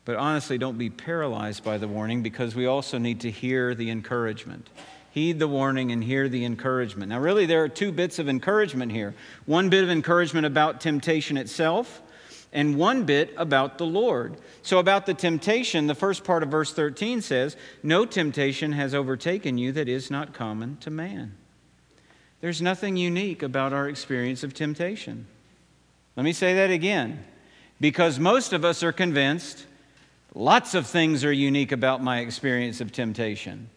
[0.06, 3.90] But honestly, don't be paralyzed by the warning because we also need to hear the
[3.90, 4.70] encouragement.
[5.10, 7.10] Heed the warning and hear the encouragement.
[7.10, 11.38] Now, really, there are two bits of encouragement here one bit of encouragement about temptation
[11.38, 12.02] itself,
[12.54, 14.38] and one bit about the Lord.
[14.62, 19.58] So, about the temptation, the first part of verse 13 says, No temptation has overtaken
[19.58, 21.36] you that is not common to man.
[22.42, 25.26] There's nothing unique about our experience of temptation.
[26.16, 27.26] Let me say that again,
[27.82, 29.66] because most of us are convinced
[30.36, 33.70] lots of things are unique about my experience of temptation.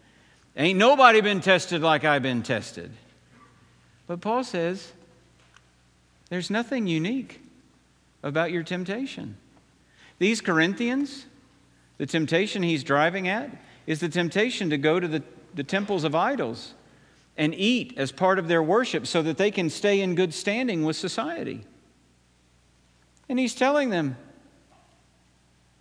[0.55, 2.91] Ain't nobody been tested like I've been tested.
[4.05, 4.91] But Paul says
[6.29, 7.41] there's nothing unique
[8.21, 9.37] about your temptation.
[10.19, 11.25] These Corinthians,
[11.97, 13.49] the temptation he's driving at
[13.87, 16.73] is the temptation to go to the, the temples of idols
[17.37, 20.83] and eat as part of their worship so that they can stay in good standing
[20.83, 21.63] with society.
[23.29, 24.17] And he's telling them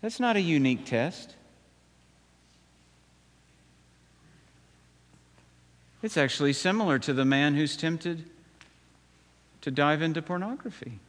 [0.00, 1.34] that's not a unique test.
[6.02, 8.24] It's actually similar to the man who's tempted
[9.62, 11.00] to dive into pornography.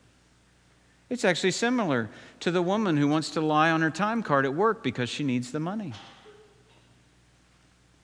[1.10, 2.10] It's actually similar
[2.40, 5.24] to the woman who wants to lie on her time card at work because she
[5.24, 5.94] needs the money.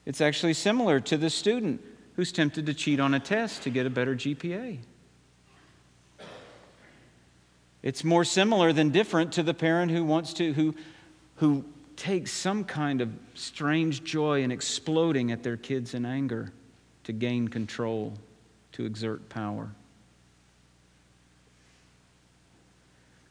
[0.04, 1.80] It's actually similar to the student
[2.14, 4.78] who's tempted to cheat on a test to get a better GPA.
[7.86, 10.74] It's more similar than different to the parent who wants to, who,
[11.36, 11.64] who
[11.94, 16.50] takes some kind of strange joy in exploding at their kids in anger
[17.04, 18.14] to gain control,
[18.72, 19.70] to exert power.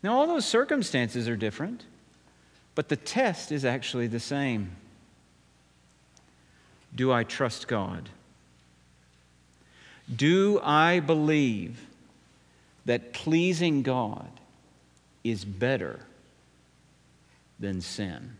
[0.02, 1.84] Now, all those circumstances are different,
[2.76, 4.72] but the test is actually the same.
[6.96, 8.08] Do I trust God?
[10.16, 11.88] Do I believe
[12.86, 14.30] that pleasing God
[15.26, 16.00] is better
[17.60, 18.38] than sin?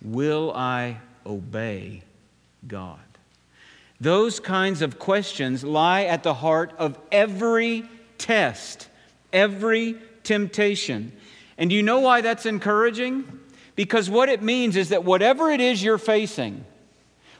[0.00, 2.04] Will I obey
[2.68, 3.00] God?
[4.00, 7.88] Those kinds of questions lie at the heart of every
[8.18, 8.88] test
[9.32, 11.12] every temptation.
[11.58, 13.40] And do you know why that's encouraging?
[13.74, 16.64] Because what it means is that whatever it is you're facing,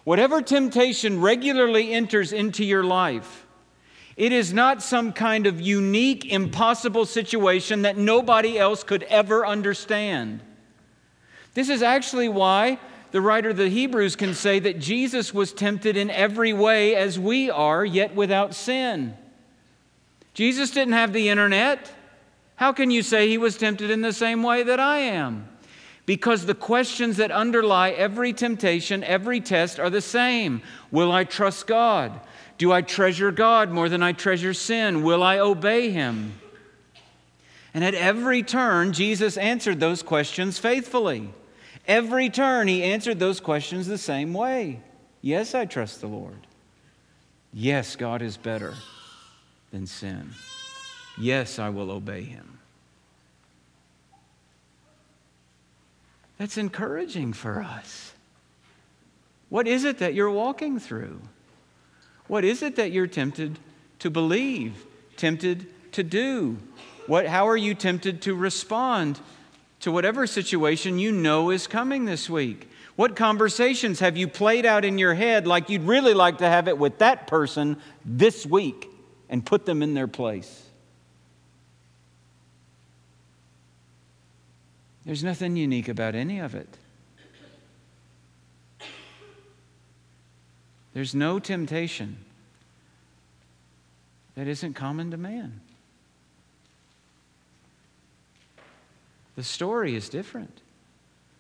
[0.05, 3.47] whatever temptation regularly enters into your life,
[4.17, 10.41] it is not some kind of unique, impossible situation that nobody else could ever understand.
[11.55, 12.79] This is actually why
[13.11, 17.19] the writer of the Hebrews can say that Jesus was tempted in every way as
[17.19, 19.17] we are, yet without sin.
[20.35, 21.93] Jesus didn't have the internet.
[22.57, 25.49] How can you say he was tempted in the same way that I am?
[26.07, 30.63] Because the questions that underlie every temptation, every test are the same.
[30.91, 32.19] Will I trust God?
[32.63, 35.03] Do I treasure God more than I treasure sin?
[35.03, 36.35] Will I obey him?
[37.75, 41.29] And at every turn, Jesus answered those questions faithfully.
[41.89, 44.81] Every turn, he answered those questions the same way.
[45.23, 46.47] Yes, I trust the Lord.
[47.53, 48.75] Yes, God is better
[49.73, 50.31] than sin.
[51.19, 52.61] Yes, I will obey him.
[56.39, 58.13] That's encouraging for us.
[59.49, 61.23] What is it that you're walking through?
[62.29, 63.59] What is it that you're tempted
[63.99, 64.85] to believe,
[65.17, 66.59] tempted to do?
[67.07, 69.21] What, how are you tempted to respond
[69.81, 72.69] to whatever situation you know is coming this week?
[72.97, 76.69] What conversations have you played out in your head like you'd really like to have
[76.69, 78.89] it with that person this week?
[79.33, 80.69] and put them in their place.
[85.07, 86.69] There's nothing unique about any of it.
[90.95, 92.19] There's no temptation
[94.35, 95.61] that isn't common to man.
[99.37, 100.61] The story is different,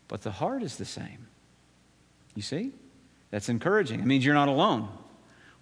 [0.08, 1.26] but the heart is the same.
[2.34, 2.72] You see?
[3.30, 4.00] That's encouraging.
[4.00, 4.88] It means you're not alone.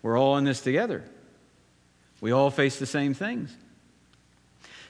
[0.03, 1.05] We're all in this together.
[2.21, 3.55] We all face the same things.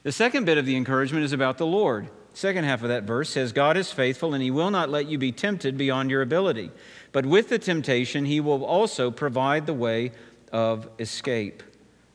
[0.03, 2.09] The second bit of the encouragement is about the Lord.
[2.33, 5.19] Second half of that verse says, God is faithful and he will not let you
[5.19, 6.71] be tempted beyond your ability.
[7.13, 10.13] But with the temptation, he will also provide the way
[10.53, 11.63] of escape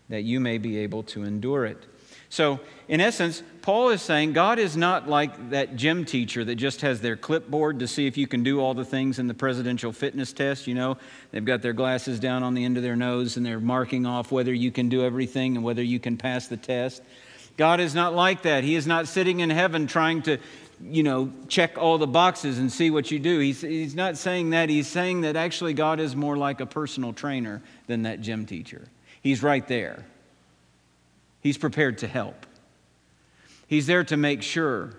[0.10, 1.86] that you may be able to endure it.
[2.30, 6.82] So, in essence, Paul is saying God is not like that gym teacher that just
[6.82, 9.92] has their clipboard to see if you can do all the things in the presidential
[9.92, 10.68] fitness test.
[10.68, 10.98] You know,
[11.32, 14.32] they've got their glasses down on the end of their nose and they're marking off
[14.32, 17.02] whether you can do everything and whether you can pass the test.
[17.58, 18.64] God is not like that.
[18.64, 20.38] He is not sitting in heaven trying to,
[20.82, 23.40] you know, check all the boxes and see what you do.
[23.40, 24.70] He's, he's not saying that.
[24.70, 28.88] He's saying that actually God is more like a personal trainer than that gym teacher.
[29.22, 30.06] He's right there.
[31.42, 32.46] He's prepared to help.
[33.68, 34.94] He's there to make sure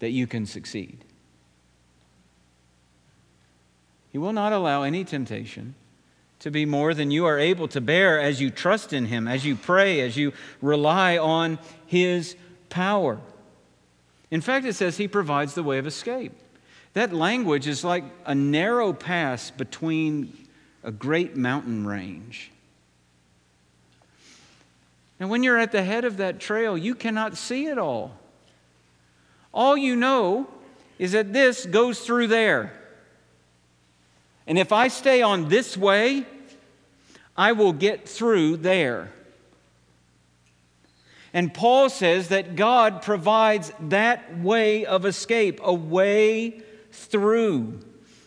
[0.00, 1.04] that you can succeed.
[4.12, 5.74] He will not allow any temptation
[6.40, 9.44] to be more than you are able to bear as you trust in Him, as
[9.44, 12.36] you pray, as you rely on His
[12.68, 13.18] power.
[14.34, 16.32] In fact, it says He provides the way of escape.
[16.94, 20.36] That language is like a narrow pass between
[20.82, 22.50] a great mountain range.
[25.20, 28.18] And when you're at the head of that trail, you cannot see it all.
[29.52, 30.48] All you know
[30.98, 32.72] is that this goes through there.
[34.48, 36.26] And if I stay on this way,
[37.36, 39.12] I will get through there.
[41.34, 46.62] And Paul says that God provides that way of escape, a way
[46.92, 47.80] through.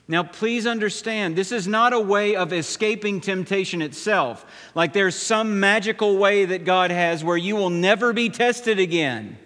[0.10, 4.46] Now, please understand, this is not a way of escaping temptation itself.
[4.76, 9.38] Like there's some magical way that God has where you will never be tested again.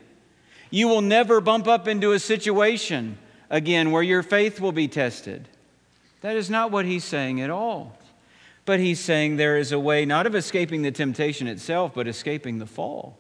[0.72, 3.18] You will never bump up into a situation
[3.49, 5.47] again where your faith will be tested.
[6.22, 7.97] That is not what he's saying at all.
[8.66, 12.59] But he's saying there is a way not of escaping the temptation itself, but escaping
[12.59, 13.18] the fall,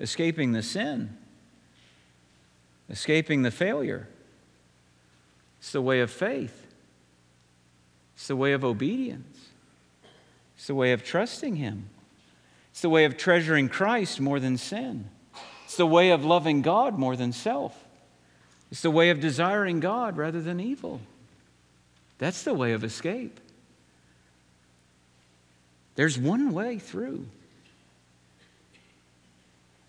[0.00, 1.16] escaping the sin,
[2.88, 4.08] escaping the failure.
[5.58, 6.66] It's the way of faith,
[8.14, 9.48] it's the way of obedience,
[10.56, 11.88] it's the way of trusting Him,
[12.70, 15.08] it's the way of treasuring Christ more than sin,
[15.64, 17.84] it's the way of loving God more than self,
[18.70, 21.00] it's the way of desiring God rather than evil.
[22.18, 23.40] That's the way of escape.
[25.94, 27.26] There's one way through.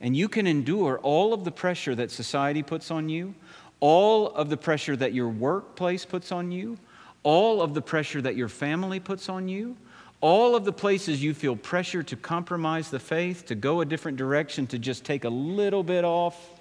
[0.01, 3.33] And you can endure all of the pressure that society puts on you,
[3.79, 6.77] all of the pressure that your workplace puts on you,
[7.23, 9.75] all of the pressure that your family puts on you,
[10.21, 14.17] all of the places you feel pressure to compromise the faith, to go a different
[14.17, 16.59] direction, to just take a little bit off,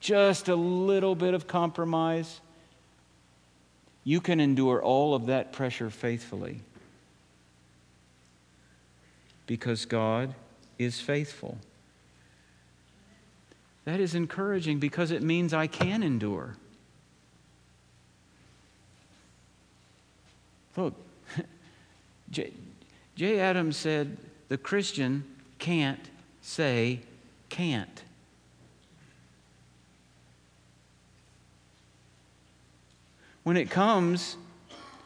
[0.00, 2.40] just a little bit of compromise,
[4.04, 6.60] you can endure all of that pressure faithfully
[9.46, 10.34] because God
[10.78, 11.58] is faithful.
[13.86, 16.56] That is encouraging because it means I can endure.
[20.76, 20.94] Look,
[22.30, 22.52] J.
[23.14, 23.38] J.
[23.38, 24.18] Adams said
[24.48, 25.24] the Christian
[25.60, 26.10] can't
[26.42, 27.00] say
[27.48, 28.02] can't.
[33.44, 34.36] When it comes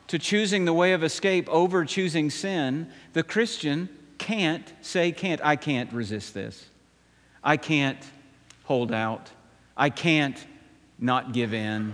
[0.07, 5.43] to choosing the way of escape over choosing sin, the Christian can't say can't.
[5.45, 6.65] I can't resist this.
[7.45, 7.99] I can't
[8.71, 9.29] hold out.
[9.77, 10.37] I can't
[10.97, 11.93] not give in.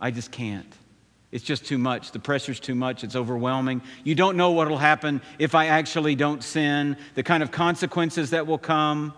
[0.00, 0.74] I just can't.
[1.30, 2.12] It's just too much.
[2.12, 3.04] The pressure's too much.
[3.04, 3.82] It's overwhelming.
[4.02, 8.30] You don't know what will happen if I actually don't sin, the kind of consequences
[8.30, 9.12] that will come.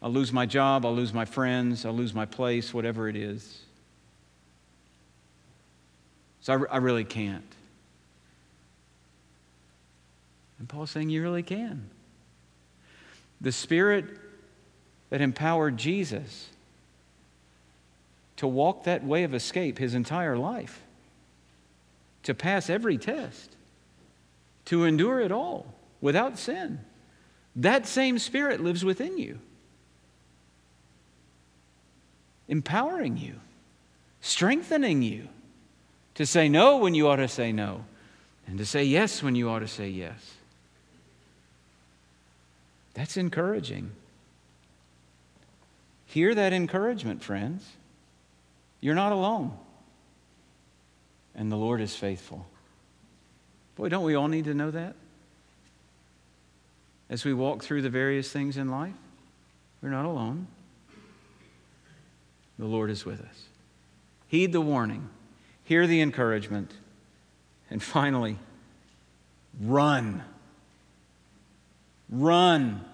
[0.00, 3.60] I'll lose my job, I'll lose my friends, I'll lose my place, whatever it is.
[6.40, 7.52] So I, I really can't.
[10.58, 11.90] And Paul's saying you really can.
[13.40, 14.06] The Spirit
[15.10, 16.48] that empowered Jesus
[18.36, 20.82] to walk that way of escape his entire life,
[22.24, 23.54] to pass every test,
[24.64, 26.80] to endure it all without sin.
[27.56, 29.38] That same Spirit lives within you,
[32.48, 33.34] empowering you,
[34.20, 35.28] strengthening you
[36.14, 37.84] to say no when you ought to say no,
[38.46, 40.34] and to say yes when you ought to say yes.
[42.94, 43.90] That's encouraging.
[46.06, 47.68] Hear that encouragement, friends.
[48.80, 49.56] You're not alone.
[51.34, 52.46] And the Lord is faithful.
[53.76, 54.94] Boy, don't we all need to know that?
[57.10, 58.94] As we walk through the various things in life,
[59.82, 60.46] we're not alone.
[62.58, 63.48] The Lord is with us.
[64.28, 65.10] Heed the warning,
[65.64, 66.72] hear the encouragement,
[67.70, 68.38] and finally,
[69.60, 70.22] run.
[72.14, 72.84] Run.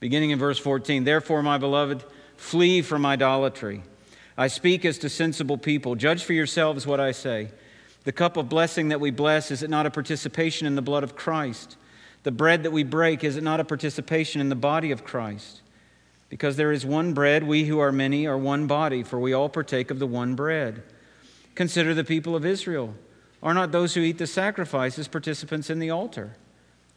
[0.00, 2.04] Beginning in verse 14, therefore, my beloved,
[2.36, 3.82] flee from idolatry.
[4.36, 5.94] I speak as to sensible people.
[5.94, 7.50] Judge for yourselves what I say.
[8.04, 11.04] The cup of blessing that we bless, is it not a participation in the blood
[11.04, 11.76] of Christ?
[12.22, 15.62] The bread that we break, is it not a participation in the body of Christ?
[16.28, 19.48] Because there is one bread, we who are many are one body, for we all
[19.48, 20.82] partake of the one bread.
[21.54, 22.94] Consider the people of Israel.
[23.42, 26.36] Are not those who eat the sacrifices participants in the altar?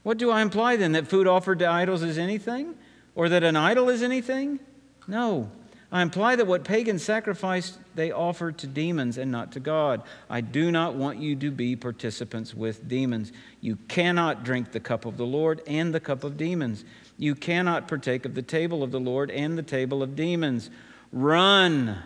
[0.03, 0.93] What do I imply then?
[0.93, 2.75] That food offered to idols is anything?
[3.15, 4.59] Or that an idol is anything?
[5.07, 5.51] No.
[5.91, 10.03] I imply that what pagans sacrificed, they offered to demons and not to God.
[10.29, 13.31] I do not want you to be participants with demons.
[13.61, 16.83] You cannot drink the cup of the Lord and the cup of demons.
[17.17, 20.69] You cannot partake of the table of the Lord and the table of demons.
[21.13, 21.97] Run.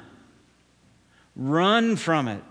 [1.36, 2.44] Run from it.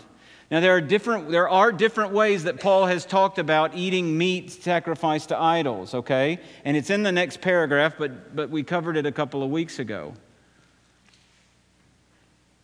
[0.51, 4.51] Now, there are, different, there are different ways that Paul has talked about eating meat
[4.51, 6.41] sacrificed to idols, okay?
[6.65, 9.79] And it's in the next paragraph, but, but we covered it a couple of weeks
[9.79, 10.13] ago.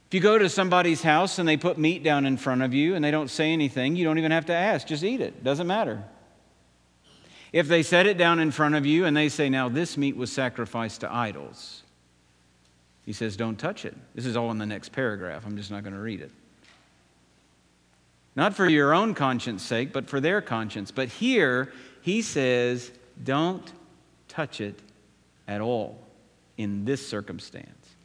[0.09, 2.97] If you go to somebody's house and they put meat down in front of you
[2.97, 4.89] and they don't say anything, you don't even have to ask.
[4.89, 5.45] Just eat it.
[5.45, 6.05] Doesn't matter.
[7.53, 10.17] If they set it down in front of you and they say, Now, this meat
[10.17, 11.83] was sacrificed to idols,
[13.05, 13.97] he says, Don't touch it.
[14.15, 15.45] This is all in the next paragraph.
[15.47, 16.33] I'm just not going to read it.
[18.37, 20.91] Not for your own conscience sake, but for their conscience.
[20.91, 21.73] But here,
[22.03, 22.93] he says,
[23.25, 23.73] don't
[24.29, 24.79] touch it
[25.49, 25.99] at all
[26.59, 27.97] in this circumstance,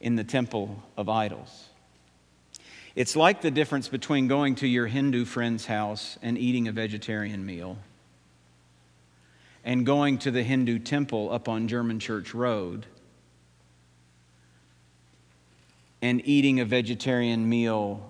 [0.00, 1.66] in the temple of idols.
[2.96, 7.44] It's like the difference between going to your Hindu friend's house and eating a vegetarian
[7.44, 7.78] meal
[9.64, 12.86] and going to the Hindu temple up on German Church Road
[16.00, 18.07] and eating a vegetarian meal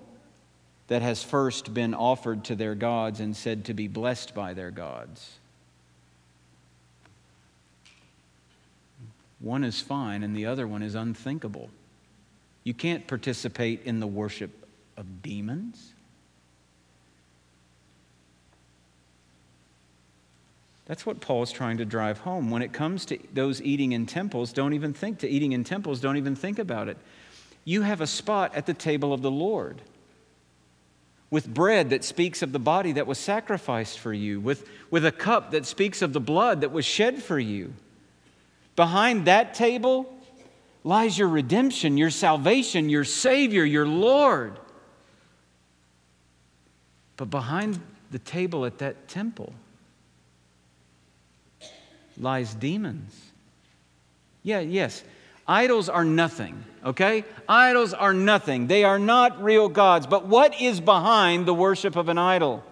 [0.89, 4.71] that has first been offered to their gods and said to be blessed by their
[4.71, 5.37] gods.
[9.39, 11.69] One is fine and the other one is unthinkable.
[12.63, 14.67] You can't participate in the worship
[14.97, 15.93] of demons.
[20.87, 22.49] That's what Paul is trying to drive home.
[22.49, 26.01] When it comes to those eating in temples, don't even think to eating in temples,
[26.01, 26.97] don't even think about it.
[27.63, 29.83] You have a spot at the table of the Lord
[31.31, 35.11] with bread that speaks of the body that was sacrificed for you, with, with a
[35.11, 37.73] cup that speaks of the blood that was shed for you.
[38.75, 40.11] Behind that table
[40.83, 44.57] lies your redemption, your salvation, your Savior, your Lord.
[47.17, 47.79] But behind
[48.11, 49.53] the table at that temple
[52.17, 53.13] lies demons.
[54.41, 55.03] Yeah, yes,
[55.49, 57.25] Idols are nothing, okay?
[57.47, 58.67] Idols are nothing.
[58.67, 60.05] They are not real gods.
[60.05, 62.63] But what is behind the worship of an idol?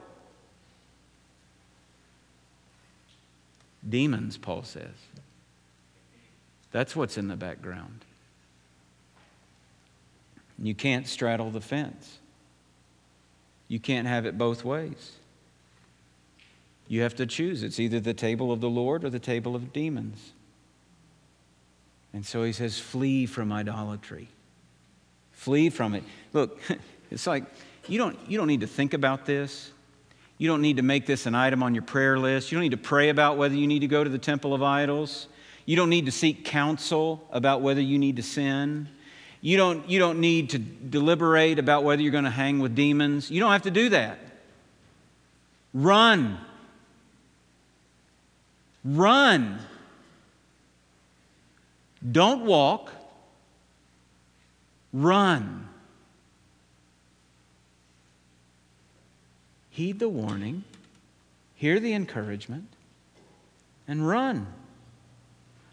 [3.87, 4.93] Demons, Paul says.
[6.71, 8.05] That's what's in the background.
[10.59, 12.19] You can't straddle the fence.
[13.67, 15.13] You can't have it both ways.
[16.87, 17.63] You have to choose.
[17.63, 20.33] It's either the table of the Lord or the table of demons.
[22.13, 24.29] And so he says, flee from idolatry.
[25.31, 26.03] Flee from it.
[26.33, 26.59] Look,
[27.11, 27.43] it's like
[27.87, 29.71] you don't, you don't need to think about this.
[30.37, 32.51] You don't need to make this an item on your prayer list.
[32.51, 34.61] You don't need to pray about whether you need to go to the temple of
[34.61, 35.27] idols.
[35.65, 38.87] You don't need to seek counsel about whether you need to sin.
[39.41, 43.31] You don't, you don't need to deliberate about whether you're going to hang with demons.
[43.31, 44.19] You don't have to do that.
[45.73, 46.39] Run.
[48.83, 49.59] Run.
[52.11, 52.91] Don't walk,
[54.93, 55.67] run.
[59.69, 60.63] Heed the warning,
[61.55, 62.67] hear the encouragement,
[63.87, 64.47] and run.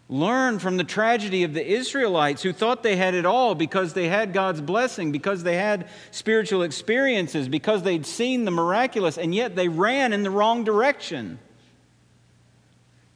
[0.07, 4.07] Learn from the tragedy of the Israelites who thought they had it all because they
[4.07, 9.55] had God's blessing, because they had spiritual experiences, because they'd seen the miraculous, and yet
[9.55, 11.39] they ran in the wrong direction.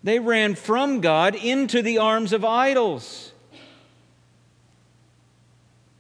[0.04, 3.34] They ran from God into the arms of idols.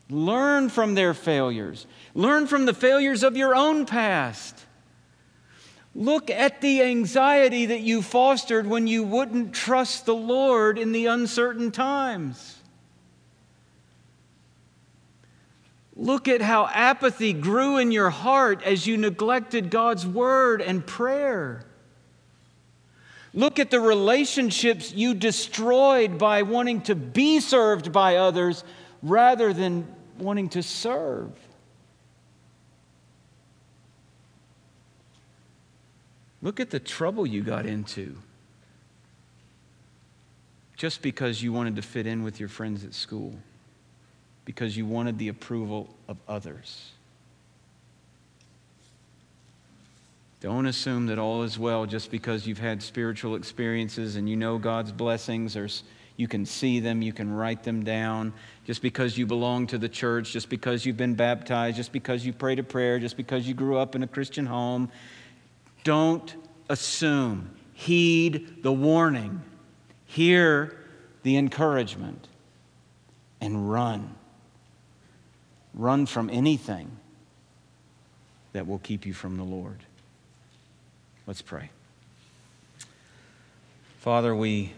[0.09, 1.85] Learn from their failures.
[2.15, 4.65] Learn from the failures of your own past.
[5.93, 11.07] Look at the anxiety that you fostered when you wouldn't trust the Lord in the
[11.07, 12.55] uncertain times.
[15.95, 21.65] Look at how apathy grew in your heart as you neglected God's word and prayer.
[23.33, 28.63] Look at the relationships you destroyed by wanting to be served by others
[29.03, 31.31] rather than wanting to serve.
[36.41, 38.15] Look at the trouble you got into
[40.77, 43.35] just because you wanted to fit in with your friends at school,
[44.45, 46.91] because you wanted the approval of others.
[50.41, 54.57] Don't assume that all is well just because you've had spiritual experiences and you know
[54.57, 55.67] God's blessings or
[56.15, 58.33] you can see them, you can write them down.
[58.65, 62.33] Just because you belong to the church, just because you've been baptized, just because you
[62.33, 64.89] prayed a prayer, just because you grew up in a Christian home.
[65.83, 66.35] Don't
[66.69, 67.51] assume.
[67.73, 69.41] Heed the warning.
[70.05, 70.77] Hear
[71.23, 72.27] the encouragement
[73.39, 74.13] and run.
[75.73, 76.91] Run from anything
[78.51, 79.85] that will keep you from the Lord.
[81.29, 81.69] Let's pray.
[83.99, 84.73] Father, we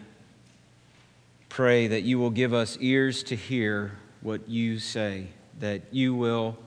[1.47, 5.27] pray that you will give us ears to hear what you say,
[5.59, 6.57] that you will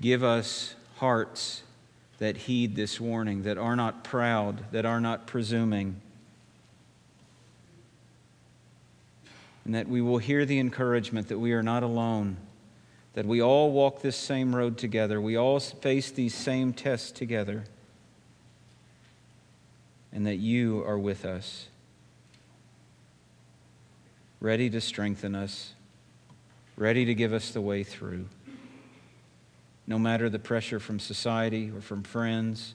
[0.00, 1.62] Give us hearts
[2.18, 6.00] that heed this warning, that are not proud, that are not presuming,
[9.64, 12.36] and that we will hear the encouragement that we are not alone,
[13.14, 17.64] that we all walk this same road together, we all face these same tests together,
[20.14, 21.68] and that you are with us,
[24.40, 25.74] ready to strengthen us,
[26.76, 28.26] ready to give us the way through
[29.86, 32.74] no matter the pressure from society or from friends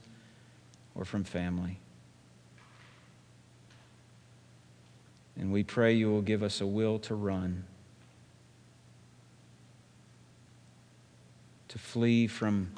[0.96, 1.80] or from family.
[5.36, 7.64] And we pray you will give us a will to run,
[11.70, 12.72] to flee from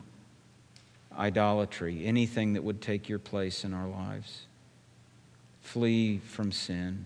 [1.17, 4.45] idolatry, anything that would take your place in our lives.
[5.61, 7.05] Flee from sin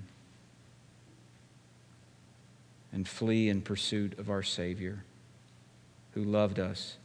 [2.92, 5.04] and flee in pursuit of our Savior
[6.14, 6.98] who loved us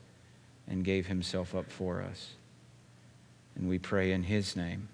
[0.68, 2.34] and gave himself up for us.
[3.57, 4.88] And we pray in his name.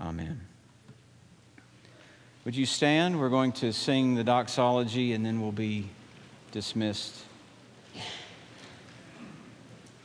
[0.00, 0.40] Amen.
[2.44, 3.20] Would you stand?
[3.20, 5.90] We're going to sing the doxology and then we'll be
[6.50, 7.14] dismissed.